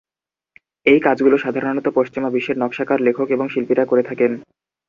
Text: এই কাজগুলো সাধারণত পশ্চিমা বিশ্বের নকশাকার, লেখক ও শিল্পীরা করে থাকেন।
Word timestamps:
এই 0.85 0.99
কাজগুলো 0.99 1.35
সাধারণত 1.37 1.85
পশ্চিমা 1.89 2.29
বিশ্বের 2.29 2.59
নকশাকার, 2.59 2.99
লেখক 3.01 3.27
ও 3.35 3.47
শিল্পীরা 3.47 3.85
করে 3.85 4.03
থাকেন। 4.09 4.31